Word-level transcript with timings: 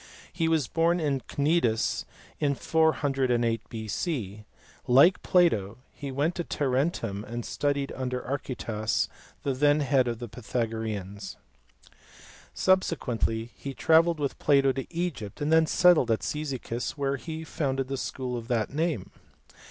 He 0.33 0.47
was 0.47 0.67
born 0.67 0.99
in 0.99 1.19
Cnidus 1.27 2.05
in 2.39 2.55
408 2.55 3.61
B.C. 3.69 4.45
Like 4.87 5.21
Plato, 5.21 5.77
he 5.93 6.11
went 6.11 6.33
to 6.33 6.43
Tarentum 6.43 7.23
and 7.23 7.45
studied 7.45 7.91
under 7.95 8.19
Archytas 8.25 9.09
the 9.43 9.53
then 9.53 9.81
head 9.81 10.07
of 10.07 10.17
the 10.17 10.27
Pythagoreans. 10.27 11.37
Subsequently 12.55 13.51
he 13.55 13.75
travelled 13.75 14.19
with 14.19 14.39
Plato 14.39 14.71
to 14.71 14.91
Egypt, 14.91 15.39
and 15.39 15.53
then 15.53 15.67
settled 15.67 16.09
at 16.09 16.23
Cyzicus 16.23 16.97
where 16.97 17.17
he 17.17 17.43
founded 17.43 17.87
the 17.87 17.95
school 17.95 18.35
of 18.35 18.47
that 18.47 18.73
name. 18.73 19.11